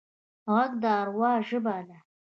غږ 0.53 0.71
د 0.83 0.85
اروا 1.01 1.31
ژبه 1.47 1.77
ده 1.87 1.97